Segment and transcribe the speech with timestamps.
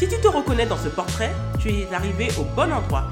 [0.00, 1.30] Si tu te reconnais dans ce portrait,
[1.60, 3.10] tu es arrivé au bon endroit.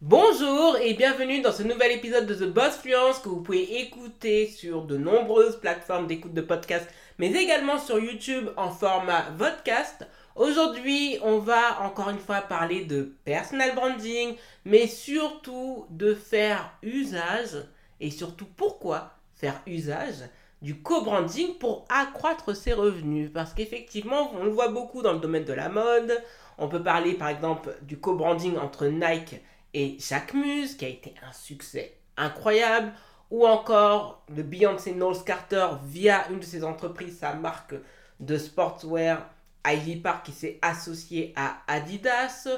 [0.00, 4.46] Bonjour et bienvenue dans ce nouvel épisode de The Boss Fluence que vous pouvez écouter
[4.46, 10.06] sur de nombreuses plateformes d'écoute de podcasts, mais également sur YouTube en format podcast.
[10.36, 17.62] Aujourd'hui, on va encore une fois parler de personal branding, mais surtout de faire usage,
[18.00, 20.30] et surtout pourquoi faire usage
[20.62, 23.30] du co-branding pour accroître ses revenus.
[23.32, 26.12] Parce qu'effectivement, on le voit beaucoup dans le domaine de la mode.
[26.58, 29.40] On peut parler par exemple du co-branding entre Nike
[29.74, 32.92] et Jacques Muse, qui a été un succès incroyable.
[33.30, 37.74] Ou encore de Beyoncé Knowles Carter via une de ses entreprises, sa marque
[38.20, 39.28] de sportswear
[39.66, 42.48] Ivy Park qui s'est associé à Adidas.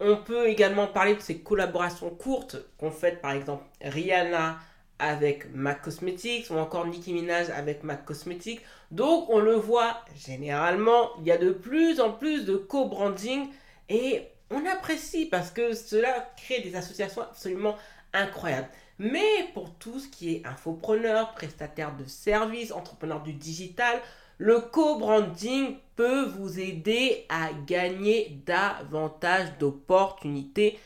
[0.00, 4.58] On peut également parler de ces collaborations courtes qu'ont faites par exemple Rihanna
[4.98, 8.60] avec MAC Cosmetics ou encore Nicki Minaj avec MAC Cosmetics.
[8.90, 13.48] Donc on le voit généralement, il y a de plus en plus de co-branding
[13.88, 17.76] et on apprécie parce que cela crée des associations absolument
[18.12, 18.68] incroyables.
[18.98, 24.00] Mais pour tout ce qui est infopreneur, prestataire de services, entrepreneur du digital,
[24.38, 30.78] le co-branding peut vous aider à gagner davantage d'opportunités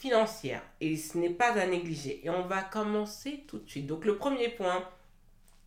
[0.00, 0.62] financières.
[0.80, 2.20] Et ce n'est pas à négliger.
[2.24, 3.86] Et on va commencer tout de suite.
[3.86, 4.82] Donc le premier point,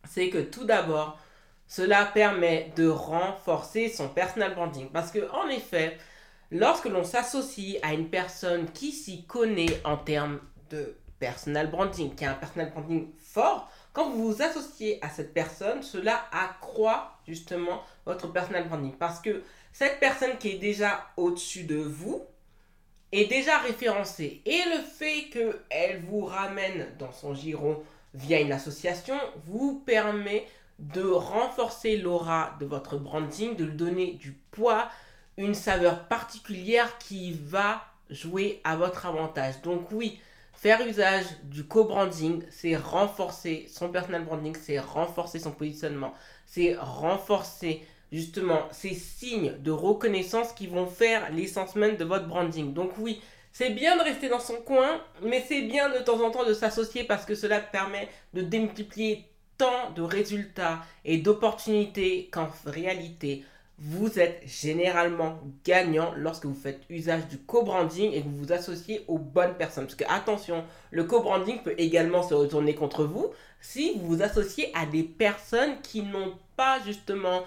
[0.08, 1.18] c'est que tout d'abord,
[1.66, 4.90] cela permet de renforcer son personal branding.
[4.90, 5.98] Parce que en effet,
[6.50, 10.40] lorsque l'on s'associe à une personne qui s'y connaît en termes
[10.70, 15.32] de personal branding, qui a un personal branding fort, quand vous vous associez à cette
[15.32, 18.92] personne, cela accroît justement votre personal branding.
[18.96, 19.42] Parce que
[19.72, 22.26] cette personne qui est déjà au-dessus de vous
[23.20, 24.42] est déjà référencée.
[24.44, 27.82] Et le fait qu'elle vous ramène dans son giron
[28.14, 30.46] via une association vous permet
[30.78, 34.88] de renforcer l'aura de votre branding, de lui donner du poids,
[35.36, 39.62] une saveur particulière qui va jouer à votre avantage.
[39.62, 40.18] Donc oui,
[40.64, 46.14] Faire usage du co-branding, c'est renforcer son personal branding, c'est renforcer son positionnement,
[46.46, 52.72] c'est renforcer justement ces signes de reconnaissance qui vont faire l'essence même de votre branding.
[52.72, 53.20] Donc oui,
[53.52, 56.54] c'est bien de rester dans son coin, mais c'est bien de temps en temps de
[56.54, 59.26] s'associer parce que cela permet de démultiplier
[59.58, 63.44] tant de résultats et d'opportunités qu'en réalité,
[63.78, 69.04] vous êtes généralement gagnant lorsque vous faites usage du co-branding et que vous vous associez
[69.08, 69.84] aux bonnes personnes.
[69.84, 74.70] Parce que attention, le co-branding peut également se retourner contre vous si vous vous associez
[74.74, 77.42] à des personnes qui n'ont pas justement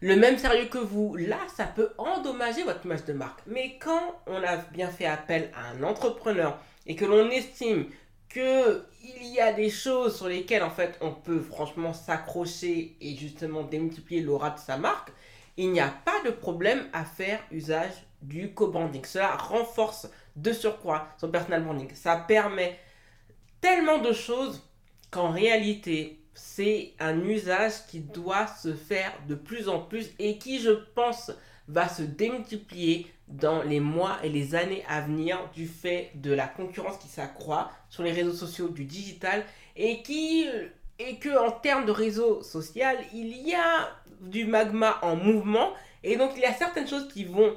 [0.00, 1.16] le même sérieux que vous.
[1.16, 3.40] Là, ça peut endommager votre image de marque.
[3.46, 7.86] Mais quand on a bien fait appel à un entrepreneur et que l'on estime
[8.28, 13.16] que il y a des choses sur lesquelles en fait on peut franchement s'accrocher et
[13.16, 15.12] justement démultiplier l'aura de sa marque,
[15.56, 17.92] il n'y a pas de problème à faire usage
[18.22, 19.04] du co-branding.
[19.04, 21.90] Cela renforce de surcroît son personal branding.
[21.94, 22.78] Ça permet
[23.60, 24.62] tellement de choses
[25.10, 30.60] qu'en réalité, c'est un usage qui doit se faire de plus en plus et qui,
[30.60, 31.32] je pense,
[31.66, 36.46] va se démultiplier dans les mois et les années à venir du fait de la
[36.46, 39.44] concurrence qui s'accroît sur les réseaux sociaux du digital
[39.76, 40.46] et qui
[41.20, 43.88] que en termes de réseau social, il y a
[44.20, 45.72] du magma en mouvement
[46.02, 47.56] et donc il y a certaines choses qui vont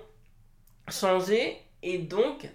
[0.90, 2.48] changer et donc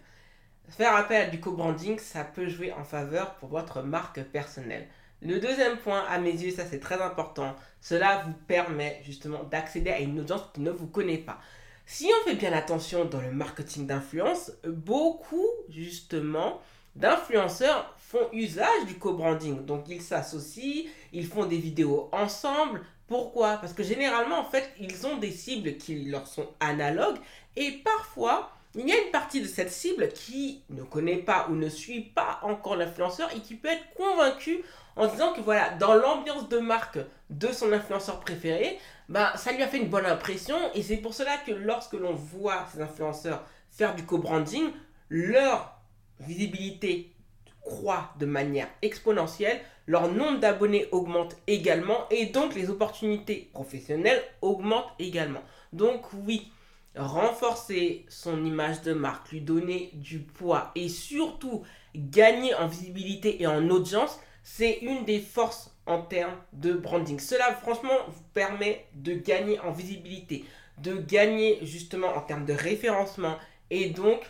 [0.68, 4.86] faire appel à du co-branding, ça peut jouer en faveur pour votre marque personnelle.
[5.22, 9.90] Le deuxième point, à mes yeux, ça c'est très important, cela vous permet justement d'accéder
[9.90, 11.38] à une audience qui ne vous connaît pas.
[11.86, 16.60] Si on fait bien attention dans le marketing d'influence, beaucoup justement
[16.96, 19.64] d'influenceurs font usage du co-branding.
[19.64, 22.82] Donc ils s'associent, ils font des vidéos ensemble.
[23.06, 23.58] Pourquoi?
[23.58, 27.18] Parce que généralement, en fait, ils ont des cibles qui leur sont analogues
[27.54, 31.54] et parfois, il y a une partie de cette cible qui ne connaît pas ou
[31.54, 34.62] ne suit pas encore l'influenceur et qui peut être convaincue
[34.96, 36.98] en disant que voilà, dans l'ambiance de marque
[37.30, 38.78] de son influenceur préféré,
[39.08, 42.14] bah, ça lui a fait une bonne impression et c'est pour cela que lorsque l'on
[42.14, 44.70] voit ces influenceurs faire du co-branding,
[45.08, 45.78] leur
[46.18, 47.12] visibilité
[47.60, 54.92] croît de manière exponentielle, leur nombre d'abonnés augmente également et donc les opportunités professionnelles augmentent
[54.98, 55.42] également.
[55.72, 56.50] Donc oui,
[56.96, 61.64] renforcer son image de marque, lui donner du poids et surtout
[61.94, 67.18] gagner en visibilité et en audience, c'est une des forces en termes de branding.
[67.18, 70.44] Cela franchement vous permet de gagner en visibilité,
[70.78, 73.38] de gagner justement en termes de référencement
[73.70, 74.20] et donc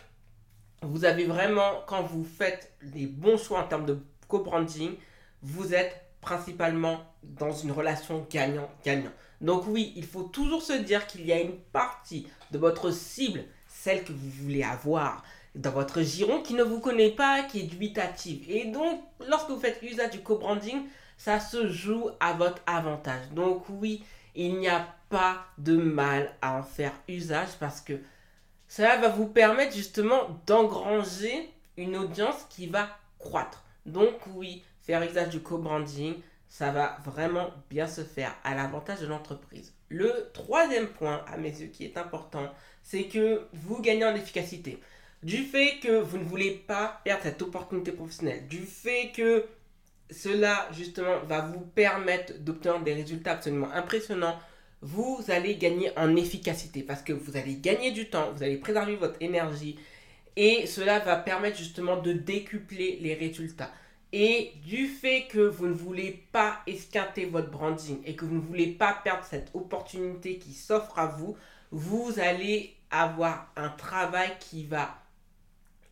[0.81, 4.95] vous avez vraiment, quand vous faites les bons choix en termes de co-branding,
[5.43, 9.13] vous êtes principalement dans une relation gagnant-gagnant.
[9.39, 13.43] Donc oui, il faut toujours se dire qu'il y a une partie de votre cible,
[13.67, 15.23] celle que vous voulez avoir
[15.57, 18.49] dans votre giron, qui ne vous connaît pas, qui est dubitative.
[18.49, 20.83] Et donc, lorsque vous faites usage du co-branding,
[21.17, 23.29] ça se joue à votre avantage.
[23.31, 24.03] Donc oui,
[24.35, 27.99] il n'y a pas de mal à en faire usage parce que
[28.67, 33.63] cela va vous permettre justement d'engranger une audience qui va croître.
[33.85, 36.15] Donc oui, faire usage du co-branding,
[36.49, 39.73] ça va vraiment bien se faire à l'avantage de l'entreprise.
[39.89, 42.51] Le troisième point, à mes yeux, qui est important,
[42.83, 44.79] c'est que vous gagnez en efficacité.
[45.23, 49.45] Du fait que vous ne voulez pas perdre cette opportunité professionnelle, du fait que
[50.11, 54.39] cela, justement, va vous permettre d'obtenir des résultats absolument impressionnants,
[54.81, 56.83] vous allez gagner en efficacité.
[56.83, 59.77] Parce que vous allez gagner du temps, vous allez préserver votre énergie.
[60.35, 63.71] Et cela va permettre justement de décupler les résultats.
[64.13, 68.39] Et du fait que vous ne voulez pas esquinter votre branding et que vous ne
[68.41, 71.35] voulez pas perdre cette opportunité qui s'offre à vous,
[71.71, 74.95] vous allez avoir un travail qui va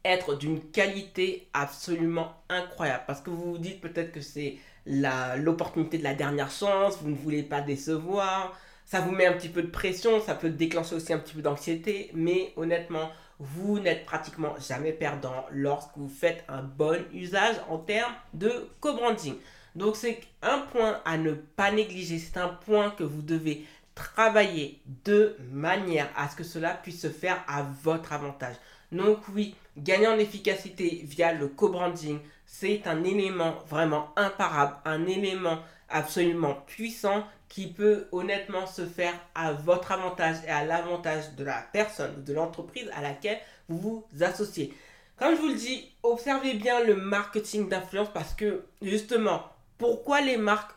[0.06, 3.04] être d'une qualité absolument incroyable.
[3.08, 7.16] Parce que vous vous dites peut-être que c'est l'opportunité de la dernière chance, vous ne
[7.16, 11.12] voulez pas décevoir, ça vous met un petit peu de pression, ça peut déclencher aussi
[11.12, 13.10] un petit peu d'anxiété, mais honnêtement,
[13.40, 19.36] vous n'êtes pratiquement jamais perdant lorsque vous faites un bon usage en termes de co-branding.
[19.76, 23.66] Donc c'est un point à ne pas négliger, c'est un point que vous devez
[23.96, 28.56] travailler de manière à ce que cela puisse se faire à votre avantage.
[28.96, 35.60] Donc oui, gagner en efficacité via le co-branding, c'est un élément vraiment imparable, un élément
[35.90, 41.64] absolument puissant qui peut honnêtement se faire à votre avantage et à l'avantage de la
[41.74, 44.74] personne, de l'entreprise à laquelle vous vous associez.
[45.18, 49.44] Comme je vous le dis, observez bien le marketing d'influence parce que justement,
[49.78, 50.72] pourquoi les marques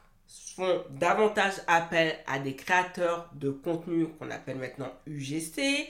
[0.56, 5.88] font davantage appel à des créateurs de contenu qu'on appelle maintenant UGC,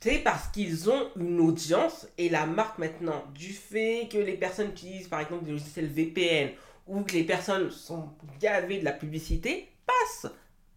[0.00, 4.70] c'est parce qu'ils ont une audience et la marque maintenant, du fait que les personnes
[4.70, 6.50] utilisent par exemple des logiciels VPN
[6.86, 8.08] ou que les personnes sont
[8.40, 10.32] gavées de la publicité, passent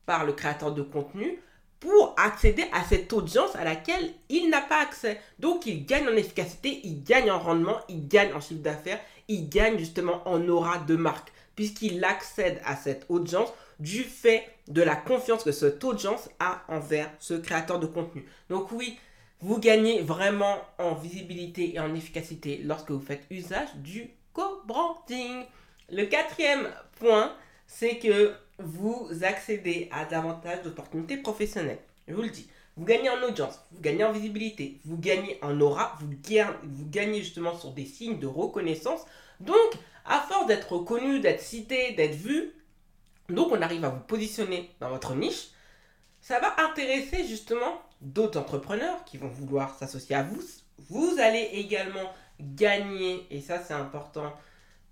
[0.05, 1.39] par le créateur de contenu
[1.79, 5.19] pour accéder à cette audience à laquelle il n'a pas accès.
[5.39, 8.99] Donc il gagne en efficacité, il gagne en rendement, il gagne en chiffre d'affaires,
[9.29, 14.81] il gagne justement en aura de marque, puisqu'il accède à cette audience du fait de
[14.81, 18.25] la confiance que cette audience a envers ce créateur de contenu.
[18.49, 18.97] Donc oui,
[19.43, 25.43] vous gagnez vraiment en visibilité et en efficacité lorsque vous faites usage du co-branding.
[25.91, 27.35] Le quatrième point,
[27.67, 31.81] c'est que vous accédez à davantage d'opportunités professionnelles.
[32.07, 32.47] Je vous le dis.
[32.77, 36.07] Vous gagnez en audience, vous gagnez en visibilité, vous gagnez en aura, vous
[36.89, 39.01] gagnez, justement sur des signes de reconnaissance.
[39.41, 39.73] Donc,
[40.05, 42.53] à force d'être reconnu, d'être cité, d'être vu,
[43.29, 45.49] donc on arrive à vous positionner dans votre niche.
[46.23, 50.39] Ça va intéresser justement d'autres entrepreneurs qui vont vouloir s'associer à vous.
[50.77, 54.33] Vous allez également gagner, et ça c'est important,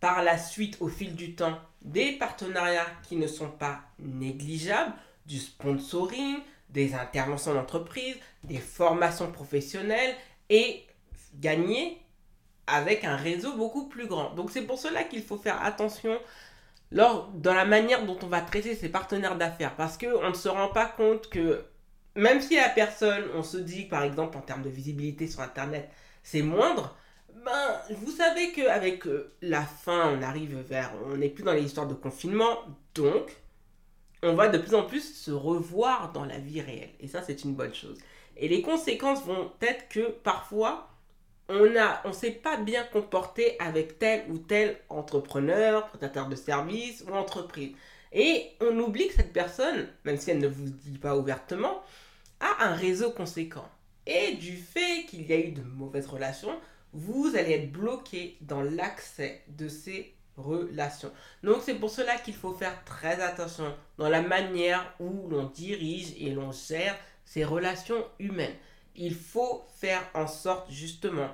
[0.01, 4.91] par la suite, au fil du temps, des partenariats qui ne sont pas négligeables,
[5.25, 10.13] du sponsoring, des interventions d'entreprise, des formations professionnelles
[10.49, 10.85] et
[11.35, 12.01] gagner
[12.67, 14.31] avec un réseau beaucoup plus grand.
[14.31, 16.19] Donc c'est pour cela qu'il faut faire attention
[16.91, 20.49] lors, dans la manière dont on va traiter ses partenaires d'affaires parce qu'on ne se
[20.49, 21.63] rend pas compte que
[22.15, 25.89] même si la personne, on se dit par exemple en termes de visibilité sur Internet,
[26.23, 26.95] c'est moindre,
[27.45, 30.91] ben, vous savez qu'avec euh, la fin, on arrive vers.
[31.05, 32.59] On n'est plus dans les histoires de confinement,
[32.93, 33.35] donc
[34.21, 36.91] on va de plus en plus se revoir dans la vie réelle.
[36.99, 37.97] Et ça, c'est une bonne chose.
[38.37, 40.90] Et les conséquences vont être que parfois,
[41.51, 47.03] on ne on s'est pas bien comporté avec tel ou tel entrepreneur, prestataire de service
[47.07, 47.75] ou entreprise.
[48.13, 51.81] Et on oublie que cette personne, même si elle ne vous dit pas ouvertement,
[52.39, 53.67] a un réseau conséquent.
[54.05, 56.57] Et du fait qu'il y a eu de mauvaises relations,
[56.93, 61.11] vous allez être bloqué dans l'accès de ces relations.
[61.43, 66.13] Donc c'est pour cela qu'il faut faire très attention dans la manière où l'on dirige
[66.19, 68.55] et l'on gère ces relations humaines.
[68.95, 71.29] Il faut faire en sorte justement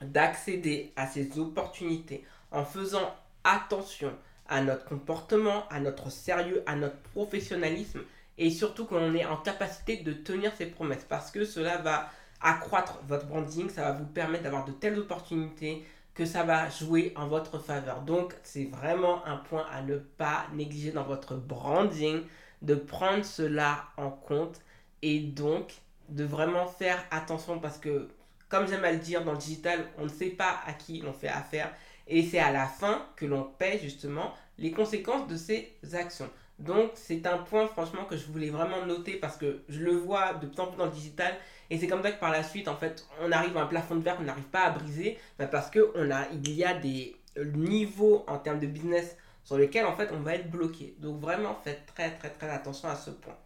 [0.00, 4.12] d'accéder à ces opportunités en faisant attention
[4.48, 8.00] à notre comportement, à notre sérieux, à notre professionnalisme
[8.38, 12.10] et surtout qu'on est en capacité de tenir ses promesses parce que cela va
[12.40, 15.84] accroître votre branding, ça va vous permettre d'avoir de telles opportunités
[16.14, 18.02] que ça va jouer en votre faveur.
[18.02, 22.22] Donc c'est vraiment un point à ne pas négliger dans votre branding,
[22.62, 24.60] de prendre cela en compte
[25.02, 25.74] et donc
[26.08, 28.08] de vraiment faire attention parce que
[28.48, 31.12] comme j'aime à le dire dans le digital, on ne sait pas à qui l'on
[31.12, 31.72] fait affaire
[32.06, 36.30] et c'est à la fin que l'on paie justement les conséquences de ces actions.
[36.58, 40.34] Donc c'est un point franchement que je voulais vraiment noter parce que je le vois
[40.34, 41.34] de plus en plus dans le digital
[41.68, 43.96] et c'est comme ça que par la suite en fait on arrive à un plafond
[43.96, 46.72] de verre qu'on n'arrive pas à briser bah, parce que on a, il y a
[46.72, 50.94] des niveaux en termes de business sur lesquels en fait on va être bloqué.
[50.98, 53.36] Donc vraiment faites très très très attention à ce point.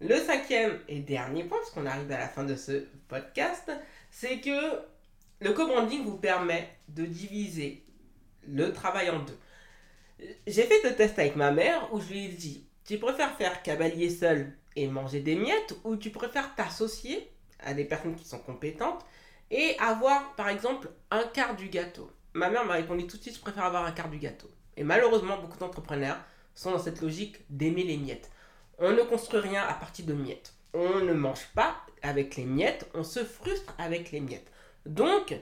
[0.00, 3.70] Le cinquième et dernier point, parce qu'on arrive à la fin de ce podcast,
[4.10, 4.80] c'est que
[5.40, 7.84] le co-branding vous permet de diviser
[8.46, 9.38] le travail en deux
[10.46, 13.62] j'ai fait ce test avec ma mère où je lui ai dit Tu préfères faire
[13.62, 18.38] cavalier seul et manger des miettes ou tu préfères t'associer à des personnes qui sont
[18.38, 19.04] compétentes
[19.50, 22.10] et avoir par exemple un quart du gâteau?
[22.32, 24.50] Ma mère m'a répondu tout de suite Je préfère avoir un quart du gâteau.
[24.76, 26.18] Et malheureusement, beaucoup d'entrepreneurs
[26.54, 28.30] sont dans cette logique d'aimer les miettes.
[28.78, 30.54] On ne construit rien à partir de miettes.
[30.72, 34.50] On ne mange pas avec les miettes, on se frustre avec les miettes.
[34.86, 35.34] Donc,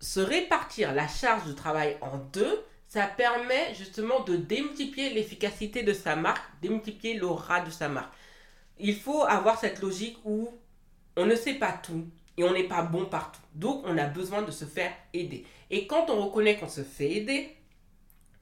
[0.00, 5.92] se répartir la charge de travail en deux, ça permet justement de démultiplier l'efficacité de
[5.92, 8.12] sa marque, démultiplier l'aura de sa marque.
[8.78, 10.48] Il faut avoir cette logique où
[11.16, 12.06] on ne sait pas tout
[12.38, 13.40] et on n'est pas bon partout.
[13.54, 15.44] Donc on a besoin de se faire aider.
[15.70, 17.57] Et quand on reconnaît qu'on se fait aider,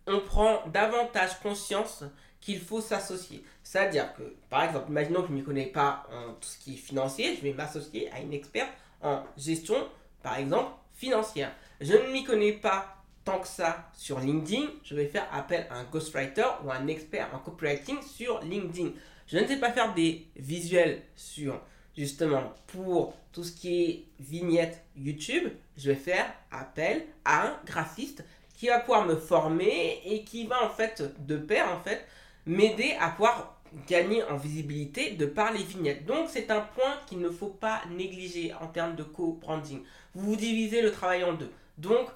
[0.06, 2.04] on prend davantage conscience
[2.40, 3.42] qu'il faut s'associer.
[3.62, 6.74] C'est-à-dire que, par exemple, imaginons que je ne m'y connais pas en tout ce qui
[6.74, 8.72] est financier, je vais m'associer à une experte
[9.02, 9.76] en gestion,
[10.22, 11.52] par exemple, financière.
[11.80, 15.78] Je ne m'y connais pas tant que ça sur LinkedIn, je vais faire appel à
[15.78, 18.90] un ghostwriter ou un expert en copywriting sur LinkedIn.
[19.26, 21.60] Je ne sais pas faire des visuels sur
[21.96, 28.24] justement pour tout ce qui est vignette YouTube, je vais faire appel à un graphiste
[28.56, 32.04] qui va pouvoir me former et qui va en fait de pair en fait
[32.46, 36.06] m'aider à pouvoir gagner en visibilité de par les vignettes.
[36.06, 39.82] Donc c'est un point qu'il ne faut pas négliger en termes de co-branding.
[40.14, 41.52] Vous divisez le travail en deux.
[41.76, 42.08] Donc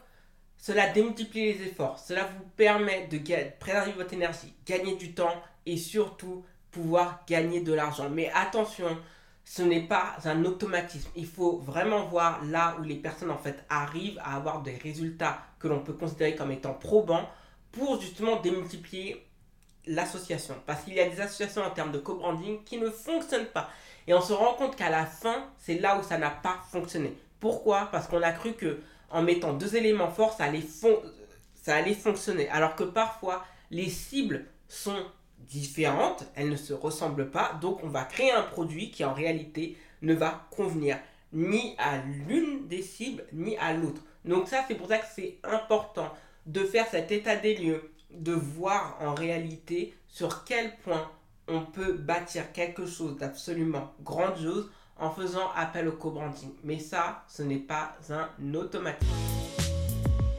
[0.56, 1.98] cela démultiplie les efforts.
[1.98, 3.18] Cela vous permet de
[3.58, 5.34] préserver votre énergie, gagner du temps
[5.66, 8.08] et surtout pouvoir gagner de l'argent.
[8.10, 8.96] Mais attention,
[9.50, 11.10] ce n'est pas un automatisme.
[11.16, 15.38] Il faut vraiment voir là où les personnes en fait arrivent à avoir des résultats
[15.58, 17.28] que l'on peut considérer comme étant probants
[17.72, 19.26] pour justement démultiplier
[19.88, 20.54] l'association.
[20.66, 23.68] Parce qu'il y a des associations en termes de co-branding qui ne fonctionnent pas.
[24.06, 27.12] Et on se rend compte qu'à la fin, c'est là où ça n'a pas fonctionné.
[27.40, 27.88] Pourquoi?
[27.90, 28.78] Parce qu'on a cru que
[29.10, 30.62] en mettant deux éléments forts, ça allait,
[31.60, 32.48] ça allait fonctionner.
[32.50, 35.04] Alors que parfois, les cibles sont
[35.48, 39.76] différentes, elles ne se ressemblent pas, donc on va créer un produit qui en réalité
[40.02, 40.98] ne va convenir
[41.32, 44.02] ni à l'une des cibles ni à l'autre.
[44.24, 46.12] Donc ça, c'est pour ça que c'est important
[46.46, 51.10] de faire cet état des lieux, de voir en réalité sur quel point
[51.48, 56.50] on peut bâtir quelque chose d'absolument grandiose en faisant appel au co-branding.
[56.64, 59.10] Mais ça, ce n'est pas un automatisme.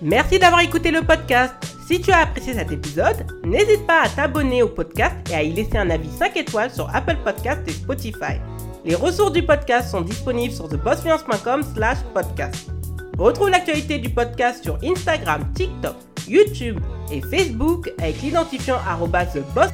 [0.02, 1.71] Merci d'avoir écouté le podcast.
[1.92, 5.52] Si tu as apprécié cet épisode, n'hésite pas à t'abonner au podcast et à y
[5.52, 8.40] laisser un avis 5 étoiles sur Apple Podcast et Spotify.
[8.86, 12.72] Les ressources du podcast sont disponibles sur thebossfluence.com slash podcast.
[13.18, 15.98] Retrouve l'actualité du podcast sur Instagram, TikTok,
[16.30, 16.80] YouTube
[17.12, 19.72] et Facebook avec l'identifiant arroba theboss